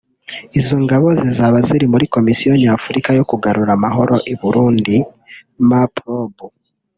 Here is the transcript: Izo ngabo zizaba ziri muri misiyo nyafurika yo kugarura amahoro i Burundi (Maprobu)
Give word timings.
Izo 0.59 0.75
ngabo 0.83 1.07
zizaba 1.21 1.57
ziri 1.67 1.85
muri 1.93 2.05
misiyo 2.25 2.51
nyafurika 2.61 3.09
yo 3.17 3.23
kugarura 3.29 3.71
amahoro 3.77 4.15
i 4.33 4.35
Burundi 4.39 4.95
(Maprobu) 5.69 6.45